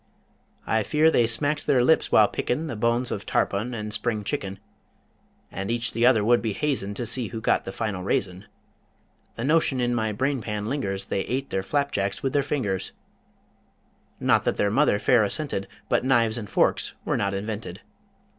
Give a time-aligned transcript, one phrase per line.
[0.65, 4.57] I fear they smacked their lips while pickin' The bones of tarpon and spring chicken,
[5.51, 8.45] And each the other would be hazin' To see who got the final raisin.
[9.35, 12.93] The notion in my brain pan lingers They ate their flapjacks with their fingers
[14.19, 17.81] Not that their mother fair assented, But knives and forks were not invented.